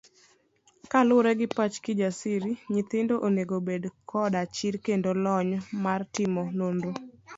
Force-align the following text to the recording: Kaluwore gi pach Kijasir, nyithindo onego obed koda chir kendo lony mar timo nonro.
Kaluwore 0.91 1.31
gi 1.39 1.47
pach 1.55 1.75
Kijasir, 1.83 2.43
nyithindo 2.73 3.15
onego 3.27 3.53
obed 3.61 3.83
koda 4.09 4.41
chir 4.55 4.75
kendo 4.85 5.09
lony 5.23 5.53
mar 5.83 6.01
timo 6.15 6.43
nonro. 6.57 6.91